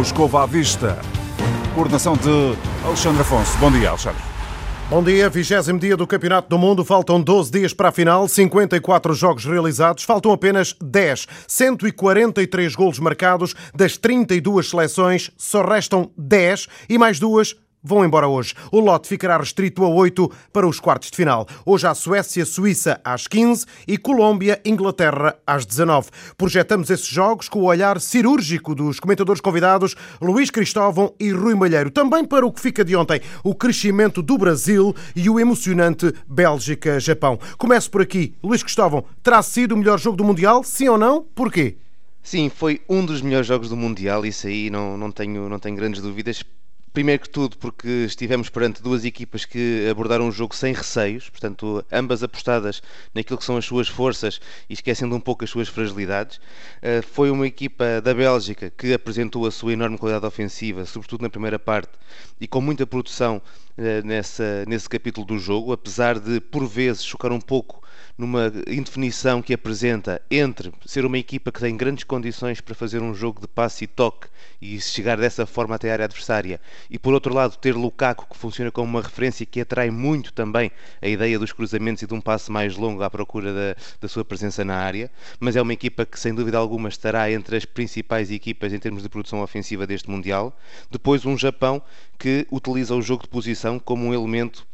Escova 0.00 0.42
à 0.42 0.46
Vista. 0.46 0.98
Coordenação 1.74 2.14
de 2.16 2.56
Alexandre 2.84 3.20
Afonso. 3.22 3.56
Bom 3.58 3.70
dia, 3.70 3.90
Alexandre. 3.90 4.20
Bom 4.88 5.02
dia, 5.02 5.28
vigésimo 5.28 5.78
dia 5.78 5.96
do 5.96 6.06
Campeonato 6.06 6.48
do 6.48 6.58
Mundo. 6.58 6.84
Faltam 6.84 7.20
12 7.20 7.50
dias 7.50 7.74
para 7.74 7.88
a 7.88 7.92
final, 7.92 8.28
54 8.28 9.14
jogos 9.14 9.44
realizados, 9.44 10.04
faltam 10.04 10.30
apenas 10.30 10.76
10. 10.80 11.26
143 11.48 12.74
golos 12.74 12.98
marcados 12.98 13.54
das 13.74 13.96
32 13.96 14.70
seleções, 14.70 15.30
só 15.36 15.62
restam 15.64 16.10
10 16.16 16.68
e 16.88 16.98
mais 16.98 17.18
duas 17.18 17.56
vão 17.86 18.04
embora 18.04 18.26
hoje. 18.26 18.54
O 18.72 18.80
lote 18.80 19.08
ficará 19.08 19.38
restrito 19.38 19.84
a 19.84 19.88
8 19.88 20.30
para 20.52 20.66
os 20.66 20.80
quartos 20.80 21.10
de 21.10 21.16
final. 21.16 21.46
Hoje 21.64 21.86
há 21.86 21.94
Suécia-Suíça 21.94 23.00
às 23.04 23.26
15 23.26 23.64
e 23.86 23.96
Colômbia-Inglaterra 23.96 25.36
às 25.46 25.64
19. 25.64 26.08
Projetamos 26.36 26.90
esses 26.90 27.06
jogos 27.06 27.48
com 27.48 27.60
o 27.60 27.66
olhar 27.66 28.00
cirúrgico 28.00 28.74
dos 28.74 28.98
comentadores 28.98 29.40
convidados 29.40 29.94
Luís 30.20 30.50
Cristóvão 30.50 31.14
e 31.20 31.30
Rui 31.30 31.54
Malheiro. 31.54 31.90
Também 31.90 32.24
para 32.24 32.44
o 32.44 32.52
que 32.52 32.60
fica 32.60 32.84
de 32.84 32.96
ontem, 32.96 33.20
o 33.44 33.54
crescimento 33.54 34.20
do 34.20 34.36
Brasil 34.36 34.94
e 35.14 35.30
o 35.30 35.38
emocionante 35.38 36.12
Bélgica-Japão. 36.26 37.38
Começo 37.56 37.90
por 37.90 38.02
aqui. 38.02 38.34
Luís 38.42 38.62
Cristóvão, 38.62 39.04
terá 39.22 39.40
sido 39.42 39.72
o 39.72 39.76
melhor 39.76 39.98
jogo 39.98 40.16
do 40.16 40.24
Mundial? 40.24 40.64
Sim 40.64 40.88
ou 40.88 40.98
não? 40.98 41.22
Porquê? 41.34 41.76
Sim, 42.26 42.50
foi 42.52 42.80
um 42.88 43.06
dos 43.06 43.22
melhores 43.22 43.46
jogos 43.46 43.68
do 43.68 43.76
Mundial, 43.76 44.26
isso 44.26 44.48
aí 44.48 44.68
não, 44.68 44.96
não, 44.96 45.12
tenho, 45.12 45.48
não 45.48 45.60
tenho 45.60 45.76
grandes 45.76 46.02
dúvidas 46.02 46.42
Primeiro 46.96 47.20
que 47.20 47.28
tudo, 47.28 47.58
porque 47.58 48.06
estivemos 48.06 48.48
perante 48.48 48.82
duas 48.82 49.04
equipas 49.04 49.44
que 49.44 49.86
abordaram 49.86 50.28
o 50.28 50.32
jogo 50.32 50.54
sem 50.56 50.72
receios, 50.72 51.28
portanto, 51.28 51.84
ambas 51.92 52.22
apostadas 52.22 52.82
naquilo 53.14 53.38
que 53.38 53.44
são 53.44 53.58
as 53.58 53.66
suas 53.66 53.86
forças 53.86 54.40
e 54.66 54.72
esquecendo 54.72 55.14
um 55.14 55.20
pouco 55.20 55.44
as 55.44 55.50
suas 55.50 55.68
fragilidades. 55.68 56.40
Eh, 56.80 57.02
foi 57.02 57.30
uma 57.30 57.46
equipa 57.46 58.00
da 58.00 58.14
Bélgica 58.14 58.70
que 58.70 58.94
apresentou 58.94 59.44
a 59.44 59.50
sua 59.50 59.74
enorme 59.74 59.98
qualidade 59.98 60.24
ofensiva, 60.24 60.86
sobretudo 60.86 61.20
na 61.20 61.28
primeira 61.28 61.58
parte, 61.58 61.92
e 62.40 62.48
com 62.48 62.62
muita 62.62 62.86
produção 62.86 63.42
eh, 63.76 64.00
nessa, 64.02 64.64
nesse 64.66 64.88
capítulo 64.88 65.26
do 65.26 65.38
jogo, 65.38 65.74
apesar 65.74 66.18
de 66.18 66.40
por 66.40 66.66
vezes 66.66 67.04
chocar 67.04 67.30
um 67.30 67.42
pouco 67.42 67.85
numa 68.16 68.52
indefinição 68.68 69.42
que 69.42 69.54
apresenta 69.54 70.20
entre 70.30 70.72
ser 70.84 71.04
uma 71.04 71.18
equipa 71.18 71.52
que 71.52 71.60
tem 71.60 71.76
grandes 71.76 72.04
condições 72.04 72.60
para 72.60 72.74
fazer 72.74 73.02
um 73.02 73.14
jogo 73.14 73.40
de 73.40 73.48
passe 73.48 73.84
e 73.84 73.86
toque 73.86 74.28
e 74.60 74.80
chegar 74.80 75.16
dessa 75.16 75.46
forma 75.46 75.74
até 75.74 75.90
a 75.90 75.92
área 75.92 76.04
adversária, 76.04 76.60
e 76.90 76.98
por 76.98 77.12
outro 77.12 77.34
lado 77.34 77.56
ter 77.56 77.74
Lukaku 77.74 78.26
que 78.30 78.36
funciona 78.36 78.70
como 78.70 78.88
uma 78.88 79.02
referência 79.02 79.44
que 79.44 79.60
atrai 79.60 79.90
muito 79.90 80.32
também 80.32 80.70
a 81.00 81.08
ideia 81.08 81.38
dos 81.38 81.52
cruzamentos 81.52 82.02
e 82.02 82.06
de 82.06 82.14
um 82.14 82.20
passe 82.20 82.50
mais 82.50 82.76
longo 82.76 83.02
à 83.02 83.10
procura 83.10 83.52
da, 83.52 83.76
da 84.00 84.08
sua 84.08 84.24
presença 84.24 84.64
na 84.64 84.76
área, 84.76 85.10
mas 85.38 85.56
é 85.56 85.62
uma 85.62 85.72
equipa 85.72 86.06
que 86.06 86.18
sem 86.18 86.34
dúvida 86.34 86.58
alguma 86.58 86.88
estará 86.88 87.30
entre 87.30 87.56
as 87.56 87.64
principais 87.64 88.30
equipas 88.30 88.72
em 88.72 88.78
termos 88.78 89.02
de 89.02 89.08
produção 89.08 89.42
ofensiva 89.42 89.86
deste 89.86 90.10
Mundial. 90.10 90.56
Depois 90.90 91.24
um 91.26 91.36
Japão 91.36 91.82
que 92.18 92.46
utiliza 92.50 92.94
o 92.94 93.02
jogo 93.02 93.22
de 93.22 93.28
posição 93.28 93.78
como 93.78 94.06
um 94.06 94.14
elemento 94.14 94.66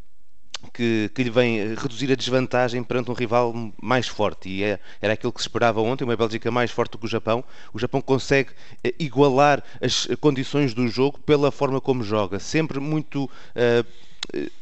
que, 0.73 1.11
que, 1.15 1.23
lhe 1.23 1.31
vem 1.31 1.75
reduzir 1.75 2.11
a 2.13 2.15
desvantagem 2.15 2.83
perante 2.83 3.11
um 3.11 3.15
rival 3.15 3.55
mais 3.81 4.07
forte. 4.07 4.49
E 4.49 4.63
é, 4.63 4.79
era 5.01 5.15
aquilo 5.15 5.33
que 5.33 5.41
se 5.41 5.49
esperava 5.49 5.81
ontem, 5.81 6.05
uma 6.05 6.17
Bélgica 6.17 6.51
mais 6.51 6.71
forte 6.71 6.93
do 6.93 6.99
que 6.99 7.07
o 7.07 7.09
Japão. 7.09 7.45
O 7.73 7.79
Japão 7.79 8.01
consegue 8.01 8.51
eh, 8.85 8.95
igualar 8.99 9.63
as 9.81 10.07
condições 10.21 10.75
do 10.75 10.87
jogo 10.89 11.19
pela 11.21 11.51
forma 11.51 11.81
como 11.81 12.03
joga, 12.03 12.39
sempre 12.39 12.81
muito. 12.81 13.25
Uh, 13.25 13.31
eh, 13.57 13.85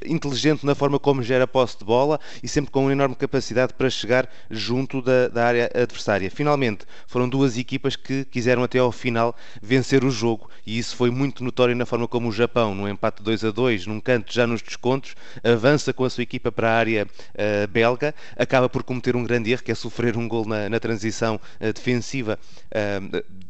inteligente 0.05 0.65
na 0.65 0.75
forma 0.75 0.99
como 0.99 1.23
gera 1.23 1.47
posse 1.47 1.79
de 1.79 1.85
bola 1.85 2.19
e 2.43 2.49
sempre 2.49 2.71
com 2.71 2.83
uma 2.83 2.93
enorme 2.93 3.15
capacidade 3.15 3.75
para 3.75 3.89
chegar 3.91 4.29
junto 4.51 5.03
da, 5.03 5.29
da, 5.29 5.47
área 5.47 5.71
adversária. 5.75 6.31
Finalmente, 6.31 6.85
foram 7.07 7.29
duas 7.29 7.57
equipas 7.57 7.97
que 7.97 8.25
quiseram 8.25 8.63
até 8.63 8.79
ao 8.79 8.91
final 8.91 9.37
vencer 9.61 10.05
o 10.05 10.11
jogo 10.11 10.49
e 10.67 10.79
isso 10.79 10.97
foi 10.97 11.11
muito 11.11 11.45
notório 11.45 11.75
na 11.77 11.87
forma 11.87 12.09
como 12.09 12.29
o 12.29 12.33
Japão, 12.33 12.75
num 12.75 12.89
empate 12.89 13.23
2 13.23 13.45
a 13.45 13.51
2, 13.51 13.87
num 13.87 14.01
canto 14.01 14.33
já 14.33 14.47
nos 14.47 14.63
descontos, 14.63 15.15
avança 15.45 15.93
com 15.93 16.05
a 16.05 16.11
sua 16.11 16.23
equipa 16.23 16.51
para 16.51 16.71
a 16.71 16.77
área 16.77 17.07
uh, 17.07 17.69
belga, 17.69 18.15
acaba 18.37 18.69
por 18.69 18.83
cometer 18.83 19.15
um 19.15 19.25
grande 19.25 19.53
erro, 19.53 19.63
que 19.63 19.73
é 19.73 19.75
sofrer 19.75 20.17
um 20.17 20.27
gol 20.27 20.47
na, 20.47 20.69
na 20.69 20.81
transição 20.81 21.37
uh, 21.37 21.73
defensiva 21.73 22.39
uh, 22.67 23.41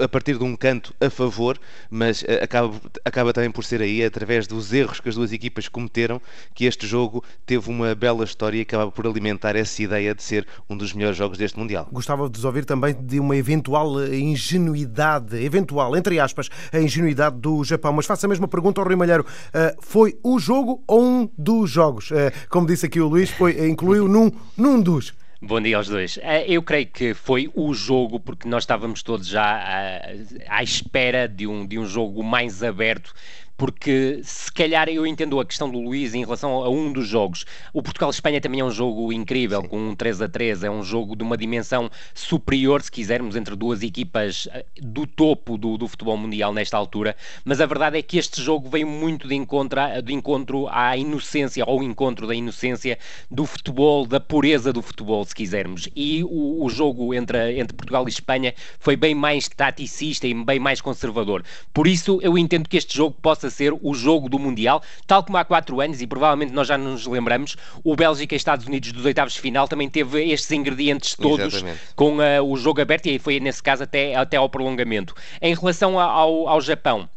a 0.00 0.08
partir 0.08 0.36
de 0.36 0.44
um 0.44 0.54
canto 0.56 0.94
a 1.00 1.08
favor, 1.08 1.58
mas 1.90 2.24
eh, 2.26 2.42
acaba, 2.42 2.74
acaba 3.04 3.32
também 3.32 3.50
por 3.50 3.64
ser 3.64 3.80
aí, 3.80 4.04
através 4.04 4.46
dos 4.46 4.72
erros 4.72 5.00
que 5.00 5.08
as 5.08 5.14
duas 5.14 5.32
equipas 5.32 5.68
cometeram, 5.68 6.20
que 6.54 6.66
este 6.66 6.86
jogo 6.86 7.24
teve 7.46 7.70
uma 7.70 7.94
bela 7.94 8.24
história 8.24 8.58
e 8.58 8.60
acaba 8.60 8.90
por 8.90 9.06
alimentar 9.06 9.56
essa 9.56 9.82
ideia 9.82 10.14
de 10.14 10.22
ser 10.22 10.46
um 10.68 10.76
dos 10.76 10.92
melhores 10.92 11.16
jogos 11.16 11.38
deste 11.38 11.58
Mundial. 11.58 11.88
Gostava 11.92 12.28
de 12.28 12.44
ouvir 12.44 12.64
também 12.64 12.94
de 12.94 13.18
uma 13.18 13.36
eventual 13.36 14.00
eh, 14.02 14.16
ingenuidade, 14.16 15.42
eventual, 15.42 15.96
entre 15.96 16.20
aspas, 16.20 16.50
a 16.72 16.80
ingenuidade 16.80 17.36
do 17.36 17.64
Japão. 17.64 17.92
Mas 17.92 18.06
faço 18.06 18.26
a 18.26 18.28
mesma 18.28 18.48
pergunta 18.48 18.80
ao 18.80 18.86
Rui 18.86 18.96
Malheiro. 18.96 19.24
Uh, 19.24 19.80
foi 19.80 20.18
o 20.22 20.38
jogo 20.38 20.82
ou 20.86 21.02
um 21.02 21.30
dos 21.38 21.70
jogos? 21.70 22.10
Como 22.48 22.66
disse 22.66 22.86
aqui 22.86 23.00
o 23.00 23.08
Luís, 23.08 23.30
foi, 23.30 23.68
incluiu 23.68 24.08
num, 24.08 24.30
num 24.56 24.80
dos. 24.80 25.14
Bom 25.46 25.60
dia 25.60 25.76
aos 25.76 25.88
dois. 25.88 26.18
Eh, 26.22 26.46
eu 26.48 26.62
creio 26.62 26.86
que 26.86 27.12
foi 27.12 27.50
o 27.54 27.74
jogo, 27.74 28.18
porque 28.18 28.48
nós 28.48 28.62
estávamos 28.62 29.02
todos 29.02 29.26
já 29.26 29.42
à, 29.44 30.58
à 30.58 30.62
espera 30.62 31.28
de 31.28 31.46
um, 31.46 31.66
de 31.66 31.78
um 31.78 31.84
jogo 31.84 32.22
mais 32.22 32.62
aberto 32.62 33.12
porque 33.56 34.20
se 34.22 34.52
calhar 34.52 34.88
eu 34.88 35.06
entendo 35.06 35.38
a 35.38 35.44
questão 35.44 35.70
do 35.70 35.80
Luís 35.80 36.14
em 36.14 36.24
relação 36.24 36.62
a 36.62 36.68
um 36.68 36.92
dos 36.92 37.06
jogos. 37.06 37.44
O 37.72 37.82
Portugal-Espanha 37.82 38.40
também 38.40 38.60
é 38.60 38.64
um 38.64 38.70
jogo 38.70 39.12
incrível, 39.12 39.62
Sim. 39.62 39.68
com 39.68 39.88
um 39.90 39.94
3 39.94 40.22
a 40.22 40.28
3, 40.28 40.64
é 40.64 40.70
um 40.70 40.82
jogo 40.82 41.14
de 41.14 41.22
uma 41.22 41.36
dimensão 41.36 41.90
superior, 42.12 42.82
se 42.82 42.90
quisermos, 42.90 43.36
entre 43.36 43.54
duas 43.54 43.82
equipas 43.82 44.48
eh, 44.52 44.64
do 44.80 45.06
topo 45.06 45.56
do, 45.56 45.78
do 45.78 45.86
futebol 45.86 46.16
mundial 46.16 46.52
nesta 46.52 46.76
altura, 46.76 47.16
mas 47.44 47.60
a 47.60 47.66
verdade 47.66 47.98
é 47.98 48.02
que 48.02 48.18
este 48.18 48.42
jogo 48.42 48.68
veio 48.68 48.86
muito 48.86 49.28
de 49.28 49.34
encontro, 49.34 49.80
de 50.02 50.12
encontro 50.12 50.66
à 50.68 50.96
inocência, 50.96 51.64
ao 51.64 51.82
encontro 51.82 52.26
da 52.26 52.34
inocência 52.34 52.98
do 53.30 53.46
futebol, 53.46 54.06
da 54.06 54.18
pureza 54.20 54.72
do 54.72 54.82
futebol, 54.82 55.24
se 55.24 55.34
quisermos. 55.34 55.88
E 55.94 56.24
o, 56.24 56.64
o 56.64 56.68
jogo 56.70 57.14
entre, 57.14 57.58
entre 57.58 57.76
Portugal 57.76 58.06
e 58.06 58.10
Espanha 58.10 58.54
foi 58.78 58.96
bem 58.96 59.14
mais 59.14 59.48
taticista 59.48 60.26
e 60.26 60.34
bem 60.34 60.58
mais 60.58 60.80
conservador. 60.80 61.44
Por 61.72 61.86
isso 61.86 62.18
eu 62.22 62.36
entendo 62.36 62.68
que 62.68 62.76
este 62.76 62.96
jogo 62.96 63.16
possa 63.20 63.43
a 63.44 63.50
ser 63.50 63.72
o 63.72 63.94
jogo 63.94 64.28
do 64.28 64.38
Mundial, 64.38 64.82
tal 65.06 65.22
como 65.22 65.36
há 65.36 65.44
quatro 65.44 65.80
anos, 65.80 66.00
e 66.00 66.06
provavelmente 66.06 66.52
nós 66.52 66.68
já 66.68 66.78
nos 66.78 67.06
lembramos, 67.06 67.56
o 67.82 67.94
Bélgica 67.96 68.34
e 68.34 68.36
Estados 68.36 68.66
Unidos 68.66 68.92
dos 68.92 69.04
oitavos 69.04 69.34
de 69.34 69.40
final 69.40 69.68
também 69.68 69.88
teve 69.88 70.24
estes 70.30 70.50
ingredientes 70.52 71.14
todos 71.14 71.54
Exatamente. 71.54 71.80
com 71.94 72.18
uh, 72.18 72.42
o 72.42 72.56
jogo 72.56 72.80
aberto, 72.80 73.06
e 73.06 73.10
aí 73.10 73.18
foi 73.18 73.40
nesse 73.40 73.62
caso 73.62 73.82
até, 73.82 74.14
até 74.14 74.36
ao 74.36 74.48
prolongamento. 74.48 75.14
Em 75.40 75.54
relação 75.54 75.98
ao, 75.98 76.48
ao 76.48 76.60
Japão, 76.60 77.08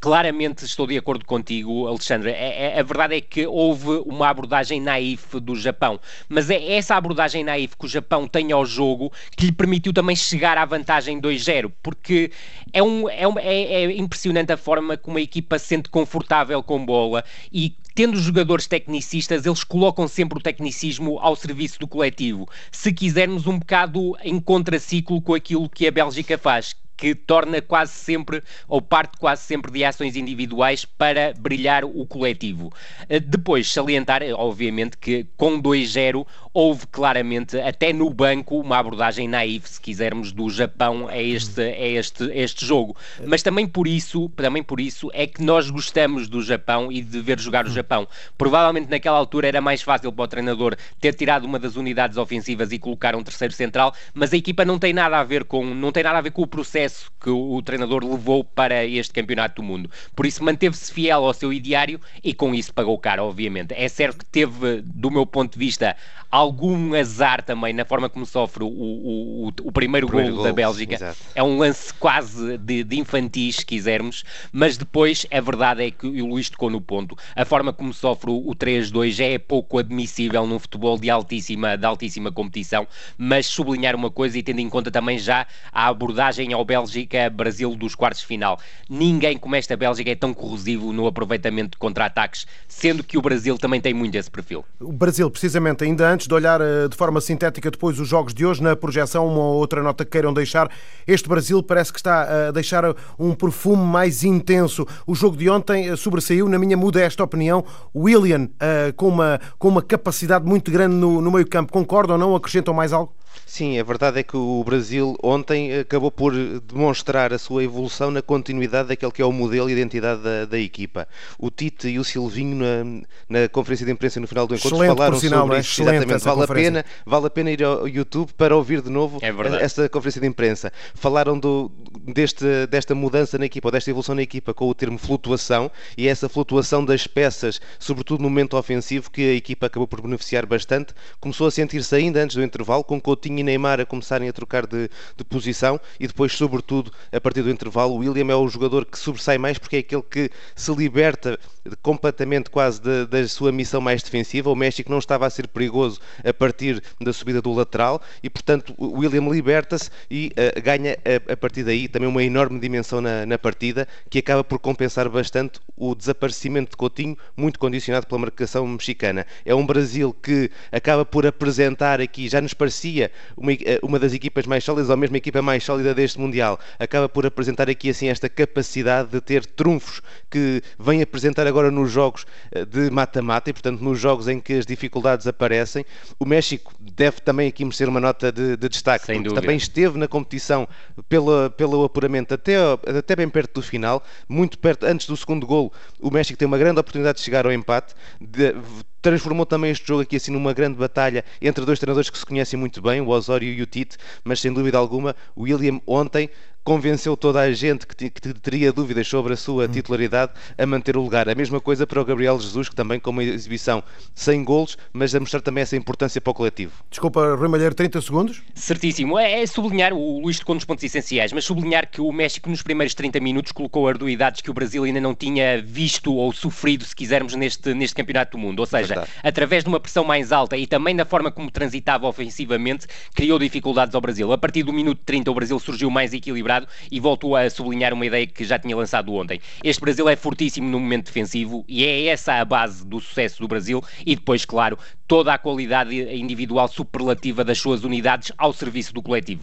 Claramente 0.00 0.64
estou 0.64 0.86
de 0.86 0.96
acordo 0.96 1.26
contigo, 1.26 1.86
Alexandre. 1.86 2.30
É, 2.30 2.74
é, 2.74 2.80
a 2.80 2.82
verdade 2.82 3.16
é 3.16 3.20
que 3.20 3.46
houve 3.46 4.02
uma 4.06 4.30
abordagem 4.30 4.80
naif 4.80 5.38
do 5.38 5.54
Japão, 5.54 6.00
mas 6.26 6.48
é 6.48 6.72
essa 6.72 6.94
abordagem 6.96 7.44
naif 7.44 7.76
que 7.76 7.84
o 7.84 7.88
Japão 7.88 8.26
tem 8.26 8.50
ao 8.50 8.64
jogo 8.64 9.12
que 9.36 9.44
lhe 9.44 9.52
permitiu 9.52 9.92
também 9.92 10.16
chegar 10.16 10.56
à 10.56 10.64
vantagem 10.64 11.20
2-0, 11.20 11.70
porque 11.82 12.32
é, 12.72 12.82
um, 12.82 13.10
é, 13.10 13.28
um, 13.28 13.38
é, 13.38 13.62
é 13.62 13.92
impressionante 13.92 14.50
a 14.50 14.56
forma 14.56 14.96
como 14.96 15.18
a 15.18 15.20
equipa 15.20 15.58
se 15.58 15.66
sente 15.66 15.90
confortável 15.90 16.62
com 16.62 16.82
bola 16.82 17.22
e 17.52 17.76
tendo 17.94 18.16
jogadores 18.18 18.66
tecnicistas, 18.66 19.44
eles 19.44 19.62
colocam 19.62 20.08
sempre 20.08 20.38
o 20.38 20.42
tecnicismo 20.42 21.18
ao 21.18 21.36
serviço 21.36 21.78
do 21.78 21.86
coletivo. 21.86 22.48
Se 22.72 22.90
quisermos 22.90 23.46
um 23.46 23.58
bocado 23.58 24.16
em 24.22 24.40
contraciclo 24.40 25.20
com 25.20 25.34
aquilo 25.34 25.68
que 25.68 25.86
a 25.86 25.90
Bélgica 25.90 26.38
faz, 26.38 26.74
que 27.00 27.14
torna 27.14 27.62
quase 27.62 27.92
sempre, 27.92 28.42
ou 28.68 28.82
parte 28.82 29.16
quase 29.16 29.42
sempre 29.42 29.72
de 29.72 29.82
ações 29.82 30.16
individuais 30.16 30.84
para 30.84 31.32
brilhar 31.32 31.82
o 31.82 32.06
coletivo. 32.06 32.70
Eh, 33.08 33.18
depois, 33.18 33.72
salientar, 33.72 34.22
eh, 34.22 34.34
obviamente, 34.34 34.98
que 34.98 35.26
com 35.34 35.58
2-0 35.58 36.26
houve 36.52 36.86
claramente, 36.88 37.58
até 37.60 37.92
no 37.92 38.10
banco, 38.10 38.58
uma 38.58 38.78
abordagem 38.78 39.28
naiva, 39.28 39.66
se 39.66 39.80
quisermos, 39.80 40.32
do 40.32 40.50
Japão 40.50 41.06
a 41.08 41.16
este, 41.16 41.60
a 41.60 41.86
este, 41.86 42.24
a 42.24 42.34
este 42.34 42.66
jogo. 42.66 42.96
Mas 43.24 43.42
também 43.42 43.66
por 43.66 43.86
isso, 43.86 44.28
também 44.30 44.62
por 44.62 44.80
isso 44.80 45.10
é 45.12 45.26
que 45.26 45.42
nós 45.42 45.70
gostamos 45.70 46.28
do 46.28 46.42
Japão 46.42 46.90
e 46.90 47.00
de 47.02 47.20
ver 47.20 47.38
jogar 47.38 47.66
o 47.66 47.70
Japão. 47.70 48.06
Provavelmente 48.36 48.90
naquela 48.90 49.18
altura 49.18 49.48
era 49.48 49.60
mais 49.60 49.82
fácil 49.82 50.12
para 50.12 50.24
o 50.24 50.28
treinador 50.28 50.76
ter 51.00 51.14
tirado 51.14 51.44
uma 51.44 51.58
das 51.58 51.76
unidades 51.76 52.16
ofensivas 52.16 52.72
e 52.72 52.78
colocar 52.78 53.14
um 53.14 53.22
terceiro 53.22 53.54
central, 53.54 53.94
mas 54.12 54.32
a 54.32 54.36
equipa 54.36 54.64
não 54.64 54.78
tem 54.78 54.92
nada 54.92 55.18
a 55.18 55.24
ver 55.24 55.44
com, 55.44 55.64
não 55.64 55.92
tem 55.92 56.02
nada 56.02 56.18
a 56.18 56.22
ver 56.22 56.32
com 56.32 56.42
o 56.42 56.46
processo 56.46 57.10
que 57.20 57.30
o, 57.30 57.54
o 57.54 57.62
treinador 57.62 58.04
levou 58.04 58.42
para 58.42 58.84
este 58.84 59.12
campeonato 59.12 59.62
do 59.62 59.66
mundo. 59.66 59.90
Por 60.16 60.26
isso 60.26 60.42
manteve-se 60.42 60.92
fiel 60.92 61.24
ao 61.24 61.34
seu 61.34 61.52
ideário 61.52 62.00
e 62.24 62.34
com 62.34 62.54
isso 62.54 62.74
pagou 62.74 62.98
caro, 62.98 63.24
obviamente. 63.24 63.72
É 63.76 63.88
certo 63.88 64.18
que 64.18 64.24
teve, 64.24 64.82
do 64.82 65.10
meu 65.10 65.24
ponto 65.24 65.52
de 65.52 65.58
vista, 65.58 65.96
algum 66.40 66.94
azar 66.94 67.42
também 67.42 67.72
na 67.72 67.84
forma 67.84 68.08
como 68.08 68.24
sofre 68.24 68.64
o, 68.64 68.66
o, 68.66 69.46
o, 69.46 69.52
o 69.64 69.72
primeiro, 69.72 70.06
primeiro 70.06 70.36
gol, 70.36 70.44
da 70.44 70.52
Bélgica. 70.52 70.94
Exato. 70.94 71.18
É 71.34 71.42
um 71.42 71.58
lance 71.58 71.92
quase 71.94 72.56
de, 72.56 72.82
de 72.82 72.98
infantis, 72.98 73.56
se 73.56 73.66
quisermos, 73.66 74.24
mas 74.52 74.76
depois 74.76 75.26
a 75.30 75.40
verdade 75.40 75.84
é 75.84 75.90
que 75.90 76.06
o 76.06 76.26
Luís 76.26 76.48
tocou 76.48 76.70
no 76.70 76.80
ponto. 76.80 77.16
A 77.36 77.44
forma 77.44 77.72
como 77.72 77.92
sofre 77.92 78.30
o, 78.30 78.48
o 78.48 78.54
3-2 78.54 79.20
é 79.20 79.38
pouco 79.38 79.78
admissível 79.78 80.46
num 80.46 80.58
futebol 80.58 80.98
de 80.98 81.10
altíssima, 81.10 81.76
de 81.76 81.84
altíssima 81.84 82.32
competição, 82.32 82.86
mas 83.18 83.46
sublinhar 83.46 83.94
uma 83.94 84.10
coisa 84.10 84.38
e 84.38 84.42
tendo 84.42 84.60
em 84.60 84.68
conta 84.68 84.90
também 84.90 85.18
já 85.18 85.46
a 85.72 85.88
abordagem 85.88 86.52
ao 86.52 86.64
Bélgica-Brasil 86.64 87.74
dos 87.74 87.94
quartos 87.94 88.22
de 88.22 88.26
final. 88.26 88.58
Ninguém 88.88 89.36
como 89.36 89.56
esta 89.56 89.76
Bélgica 89.76 90.10
é 90.10 90.14
tão 90.14 90.32
corrosivo 90.32 90.92
no 90.92 91.06
aproveitamento 91.06 91.72
de 91.72 91.76
contra-ataques, 91.78 92.46
sendo 92.66 93.04
que 93.04 93.18
o 93.18 93.22
Brasil 93.22 93.58
também 93.58 93.80
tem 93.80 93.92
muito 93.92 94.14
esse 94.14 94.30
perfil. 94.30 94.64
O 94.80 94.92
Brasil, 94.92 95.30
precisamente, 95.30 95.84
ainda 95.84 96.08
antes 96.08 96.26
de 96.30 96.34
olhar 96.34 96.60
eh, 96.60 96.88
de 96.88 96.96
forma 96.96 97.20
sintética 97.20 97.70
depois 97.70 97.98
os 97.98 98.08
jogos 98.08 98.32
de 98.32 98.46
hoje, 98.46 98.62
na 98.62 98.76
projeção, 98.76 99.26
uma 99.26 99.40
ou 99.40 99.56
outra 99.56 99.82
nota 99.82 100.04
que 100.04 100.12
queiram 100.12 100.32
deixar, 100.32 100.70
este 101.06 101.28
Brasil 101.28 101.62
parece 101.62 101.92
que 101.92 101.98
está 101.98 102.48
a 102.48 102.50
deixar 102.52 102.84
um 103.18 103.34
perfume 103.34 103.82
mais 103.82 104.22
intenso. 104.22 104.86
O 105.06 105.14
jogo 105.14 105.36
de 105.36 105.50
ontem 105.50 105.88
eh, 105.88 105.96
sobressaiu, 105.96 106.48
na 106.48 106.58
minha 106.58 106.76
modesta 106.76 107.22
opinião, 107.22 107.64
William 107.94 108.48
com, 108.96 109.08
uma, 109.08 109.40
com 109.58 109.68
uma 109.68 109.82
capacidade 109.82 110.44
muito 110.46 110.70
grande 110.70 110.94
no, 110.94 111.20
no 111.20 111.30
meio 111.30 111.46
campo. 111.46 111.72
Concordam 111.72 112.14
ou 112.14 112.20
não? 112.20 112.36
Acrescentam 112.36 112.72
mais 112.72 112.92
algo? 112.92 113.12
Sim, 113.50 113.78
a 113.80 113.82
verdade 113.82 114.20
é 114.20 114.22
que 114.22 114.36
o 114.36 114.62
Brasil 114.64 115.16
ontem 115.22 115.80
acabou 115.80 116.10
por 116.10 116.32
demonstrar 116.60 117.32
a 117.32 117.38
sua 117.38 117.64
evolução 117.64 118.10
na 118.10 118.22
continuidade 118.22 118.88
daquele 118.88 119.10
que 119.10 119.20
é 119.20 119.24
o 119.24 119.32
modelo 119.32 119.68
e 119.68 119.72
identidade 119.72 120.22
da, 120.22 120.44
da 120.44 120.58
equipa. 120.58 121.08
O 121.38 121.50
Tite 121.50 121.88
e 121.88 121.98
o 121.98 122.04
Silvinho 122.04 122.56
na, 122.56 123.40
na 123.40 123.48
conferência 123.48 123.84
de 123.84 123.90
imprensa 123.90 124.20
no 124.20 124.28
final 124.28 124.46
do 124.46 124.54
encontro 124.54 124.76
Excelente, 124.76 124.96
falaram 124.96 125.18
sinal, 125.18 125.40
sobre 125.40 125.56
é? 125.56 125.60
isso. 125.60 125.82
Exatamente, 125.82 126.24
vale 126.24 126.44
a, 126.44 126.46
pena, 126.46 126.84
vale 127.04 127.26
a 127.26 127.30
pena 127.30 127.50
ir 127.50 127.64
ao 127.64 127.88
YouTube 127.88 128.32
para 128.34 128.56
ouvir 128.56 128.82
de 128.82 128.88
novo 128.88 129.18
é 129.20 129.64
essa 129.64 129.88
conferência 129.88 130.20
de 130.20 130.28
imprensa. 130.28 130.72
Falaram 130.94 131.38
do, 131.38 131.72
deste, 132.06 132.44
desta 132.68 132.94
mudança 132.94 133.36
na 133.36 133.46
equipa, 133.46 133.66
ou 133.66 133.72
desta 133.72 133.90
evolução 133.90 134.14
na 134.14 134.22
equipa 134.22 134.54
com 134.54 134.68
o 134.68 134.74
termo 134.74 134.96
flutuação 134.96 135.70
e 135.96 136.06
essa 136.06 136.28
flutuação 136.28 136.84
das 136.84 137.06
peças, 137.06 137.60
sobretudo 137.80 138.22
no 138.22 138.30
momento 138.30 138.56
ofensivo, 138.56 139.10
que 139.10 139.22
a 139.22 139.34
equipa 139.34 139.66
acabou 139.66 139.88
por 139.88 140.00
beneficiar 140.00 140.46
bastante. 140.46 140.94
Começou 141.18 141.48
a 141.48 141.50
sentir-se 141.50 141.94
ainda 141.96 142.22
antes 142.22 142.36
do 142.36 142.44
intervalo, 142.44 142.84
com 142.84 143.00
Coutinho 143.00 143.19
e 143.28 143.42
Neymar 143.42 143.80
a 143.80 143.86
começarem 143.86 144.28
a 144.28 144.32
trocar 144.32 144.66
de, 144.66 144.88
de, 145.16 145.24
posição 145.24 145.80
e 145.98 146.06
depois, 146.06 146.32
sobretudo, 146.32 146.92
a 147.12 147.20
partir 147.20 147.42
do 147.42 147.50
intervalo, 147.50 147.94
o 147.94 147.98
William 147.98 148.32
é 148.32 148.34
o 148.34 148.48
jogador 148.48 148.84
que 148.84 148.98
sobressai 148.98 149.38
mais 149.38 149.58
porque 149.58 149.76
é 149.76 149.78
aquele 149.80 150.02
que 150.02 150.30
se 150.54 150.72
liberta 150.74 151.38
completamente 151.82 152.50
quase 152.50 152.80
da, 152.80 153.04
da 153.04 153.28
sua 153.28 153.52
missão 153.52 153.80
mais 153.80 154.02
defensiva. 154.02 154.50
O 154.50 154.56
México 154.56 154.90
não 154.90 154.98
estava 154.98 155.26
a 155.26 155.30
ser 155.30 155.48
perigoso 155.48 156.00
a 156.24 156.32
partir 156.32 156.82
da 157.00 157.12
subida 157.12 157.42
do 157.42 157.52
lateral 157.52 158.00
e, 158.22 158.30
portanto, 158.30 158.74
o 158.76 158.98
William 158.98 159.28
liberta-se 159.28 159.90
e 160.10 160.32
uh, 160.32 160.62
ganha 160.62 160.98
a, 161.04 161.32
a, 161.32 161.36
partir 161.36 161.62
daí 161.62 161.88
também 161.88 162.08
uma 162.08 162.22
enorme 162.22 162.58
dimensão 162.58 163.00
na, 163.00 163.26
na 163.26 163.38
partida 163.38 163.86
que 164.08 164.18
acaba 164.18 164.42
por 164.42 164.58
compensar 164.58 165.08
bastante 165.08 165.60
o 165.76 165.94
desaparecimento 165.94 166.70
de 166.70 166.76
Coutinho, 166.76 167.16
muito 167.36 167.58
condicionado 167.58 168.06
pela 168.06 168.20
marcação 168.20 168.66
mexicana. 168.66 169.26
É 169.44 169.54
um 169.54 169.64
Brasil 169.64 170.14
que 170.22 170.50
acaba 170.70 171.04
por 171.04 171.26
apresentar 171.26 172.00
aqui, 172.00 172.28
já 172.28 172.40
nos 172.40 172.54
parecia 172.54 173.09
uma, 173.36 173.52
eh, 173.52 173.78
uma 173.82 173.98
das 173.98 174.12
equipas 174.12 174.46
mais 174.46 174.64
sólidas, 174.64 174.90
ou 174.90 174.96
mesmo 174.96 175.16
a 175.16 175.18
equipa 175.18 175.42
mais 175.42 175.64
sólida 175.64 175.94
deste 175.94 176.18
Mundial, 176.18 176.58
acaba 176.78 177.08
por 177.08 177.26
apresentar 177.26 177.68
aqui 177.70 177.90
assim 177.90 178.08
esta 178.08 178.28
capacidade 178.28 179.10
de 179.10 179.20
ter 179.20 179.44
trunfos 179.46 180.00
que 180.30 180.62
vem 180.78 181.02
apresentar 181.02 181.46
agora 181.46 181.70
nos 181.70 181.90
jogos 181.90 182.26
eh, 182.52 182.64
de 182.64 182.90
mata-mata 182.90 183.50
e, 183.50 183.52
portanto, 183.52 183.80
nos 183.80 183.98
jogos 183.98 184.28
em 184.28 184.40
que 184.40 184.54
as 184.54 184.66
dificuldades 184.66 185.26
aparecem. 185.26 185.84
O 186.18 186.24
México 186.24 186.72
deve 186.80 187.20
também 187.20 187.48
aqui 187.48 187.64
merecer 187.64 187.88
uma 187.88 188.00
nota 188.00 188.32
de, 188.32 188.56
de 188.56 188.68
destaque, 188.68 189.06
Sem 189.06 189.22
dúvida. 189.22 189.40
também 189.40 189.56
esteve 189.56 189.98
na 189.98 190.08
competição 190.08 190.68
pela, 191.08 191.50
pelo 191.50 191.84
apuramento 191.84 192.34
até, 192.34 192.56
até 192.98 193.16
bem 193.16 193.28
perto 193.28 193.54
do 193.54 193.62
final, 193.62 194.02
muito 194.28 194.58
perto, 194.58 194.84
antes 194.84 195.06
do 195.06 195.16
segundo 195.16 195.46
gol, 195.46 195.72
o 196.00 196.10
México 196.10 196.38
tem 196.38 196.46
uma 196.46 196.58
grande 196.58 196.80
oportunidade 196.80 197.18
de 197.18 197.24
chegar 197.24 197.46
ao 197.46 197.52
empate, 197.52 197.94
de, 198.20 198.54
transformou 199.00 199.46
também 199.46 199.70
este 199.70 199.86
jogo 199.86 200.02
aqui 200.02 200.16
assim 200.16 200.32
numa 200.32 200.52
grande 200.52 200.76
batalha 200.76 201.24
entre 201.40 201.64
dois 201.64 201.78
treinadores 201.78 202.10
que 202.10 202.18
se 202.18 202.26
conhecem 202.26 202.58
muito 202.58 202.80
bem, 202.82 203.00
o 203.00 203.08
Osório 203.08 203.48
e 203.48 203.62
o 203.62 203.66
Tite, 203.66 203.96
mas 204.22 204.40
sem 204.40 204.52
dúvida 204.52 204.78
alguma 204.78 205.14
o 205.34 205.42
William 205.42 205.80
ontem 205.86 206.30
convenceu 206.70 207.16
toda 207.16 207.40
a 207.40 207.52
gente 207.52 207.84
que, 207.84 208.08
que 208.08 208.32
teria 208.34 208.72
dúvidas 208.72 209.08
sobre 209.08 209.32
a 209.32 209.36
sua 209.36 209.64
hum. 209.64 209.68
titularidade 209.68 210.30
a 210.56 210.64
manter 210.64 210.96
o 210.96 211.02
lugar. 211.02 211.28
A 211.28 211.34
mesma 211.34 211.60
coisa 211.60 211.84
para 211.84 212.00
o 212.00 212.04
Gabriel 212.04 212.38
Jesus, 212.38 212.68
que 212.68 212.76
também 212.76 213.00
com 213.00 213.10
uma 213.10 213.24
exibição 213.24 213.82
sem 214.14 214.44
golos, 214.44 214.78
mas 214.92 215.12
a 215.12 215.18
mostrar 215.18 215.40
também 215.40 215.62
essa 215.62 215.76
importância 215.76 216.20
para 216.20 216.30
o 216.30 216.34
coletivo. 216.34 216.70
Desculpa, 216.88 217.34
Rui 217.34 217.48
Malheiro, 217.48 217.74
30 217.74 218.00
segundos? 218.00 218.40
Certíssimo. 218.54 219.18
É, 219.18 219.42
é 219.42 219.46
sublinhar, 219.48 219.92
o 219.92 220.20
Luís 220.20 220.38
tocou 220.38 220.54
nos 220.54 220.64
pontos 220.64 220.84
essenciais, 220.84 221.32
mas 221.32 221.44
sublinhar 221.44 221.90
que 221.90 222.00
o 222.00 222.12
México 222.12 222.48
nos 222.48 222.62
primeiros 222.62 222.94
30 222.94 223.18
minutos 223.18 223.50
colocou 223.50 223.88
arduidades 223.88 224.40
que 224.40 224.48
o 224.48 224.54
Brasil 224.54 224.84
ainda 224.84 225.00
não 225.00 225.12
tinha 225.12 225.60
visto 225.60 226.14
ou 226.14 226.32
sofrido, 226.32 226.84
se 226.84 226.94
quisermos, 226.94 227.34
neste, 227.34 227.74
neste 227.74 227.96
Campeonato 227.96 228.38
do 228.38 228.38
Mundo. 228.38 228.60
Ou 228.60 228.66
seja, 228.66 228.94
Verdade. 228.94 229.10
através 229.24 229.64
de 229.64 229.68
uma 229.68 229.80
pressão 229.80 230.04
mais 230.04 230.30
alta 230.30 230.56
e 230.56 230.68
também 230.68 230.94
da 230.94 231.04
forma 231.04 231.32
como 231.32 231.50
transitava 231.50 232.06
ofensivamente, 232.06 232.86
criou 233.12 233.40
dificuldades 233.40 233.92
ao 233.92 234.00
Brasil. 234.00 234.32
A 234.32 234.38
partir 234.38 234.62
do 234.62 234.72
minuto 234.72 235.00
30 235.04 235.28
o 235.32 235.34
Brasil 235.34 235.58
surgiu 235.58 235.90
mais 235.90 236.12
equilibrado 236.12 236.59
e 236.90 237.00
volto 237.00 237.34
a 237.34 237.48
sublinhar 237.48 237.92
uma 237.92 238.06
ideia 238.06 238.26
que 238.26 238.44
já 238.44 238.58
tinha 238.58 238.76
lançado 238.76 239.12
ontem. 239.14 239.40
Este 239.62 239.80
Brasil 239.80 240.08
é 240.08 240.16
fortíssimo 240.16 240.68
no 240.68 240.80
momento 240.80 241.06
defensivo 241.06 241.64
e 241.68 241.84
é 241.84 242.06
essa 242.06 242.34
a 242.34 242.44
base 242.44 242.86
do 242.86 243.00
sucesso 243.00 243.40
do 243.40 243.48
Brasil 243.48 243.82
e 244.04 244.14
depois, 244.14 244.44
claro, 244.44 244.78
toda 245.06 245.32
a 245.34 245.38
qualidade 245.38 245.94
individual 246.14 246.68
superlativa 246.68 247.44
das 247.44 247.58
suas 247.58 247.84
unidades 247.84 248.32
ao 248.38 248.52
serviço 248.52 248.94
do 248.94 249.02
coletivo. 249.02 249.42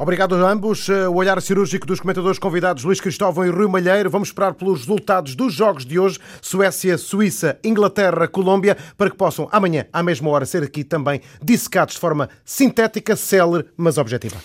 Obrigado 0.00 0.36
a 0.36 0.52
ambos. 0.52 0.88
O 0.88 1.14
olhar 1.14 1.42
cirúrgico 1.42 1.84
dos 1.84 1.98
comentadores 1.98 2.38
convidados 2.38 2.84
Luís 2.84 3.00
Cristóvão 3.00 3.44
e 3.44 3.50
Rui 3.50 3.66
Malheiro. 3.66 4.08
Vamos 4.08 4.28
esperar 4.28 4.54
pelos 4.54 4.80
resultados 4.80 5.34
dos 5.34 5.52
jogos 5.52 5.84
de 5.84 5.98
hoje: 5.98 6.20
Suécia, 6.40 6.96
Suíça, 6.96 7.58
Inglaterra, 7.64 8.28
Colômbia, 8.28 8.76
para 8.96 9.10
que 9.10 9.16
possam 9.16 9.48
amanhã, 9.50 9.86
à 9.92 10.00
mesma 10.00 10.30
hora, 10.30 10.46
ser 10.46 10.62
aqui 10.62 10.84
também 10.84 11.20
dissecados 11.42 11.94
de 11.94 12.00
forma 12.00 12.28
sintética, 12.44 13.16
célere, 13.16 13.66
mas 13.76 13.98
objetiva. 13.98 14.38